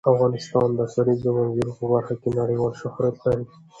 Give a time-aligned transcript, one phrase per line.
[0.11, 3.45] افغانستان د د کلیزو منظره په برخه کې نړیوال شهرت لري.